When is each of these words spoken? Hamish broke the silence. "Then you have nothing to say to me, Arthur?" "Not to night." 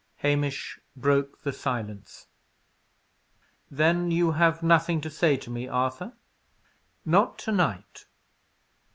Hamish 0.25 0.79
broke 0.95 1.43
the 1.43 1.53
silence. 1.53 2.25
"Then 3.69 4.09
you 4.09 4.31
have 4.31 4.63
nothing 4.63 4.99
to 5.01 5.11
say 5.11 5.37
to 5.37 5.51
me, 5.51 5.67
Arthur?" 5.67 6.13
"Not 7.05 7.37
to 7.37 7.51
night." 7.51 8.07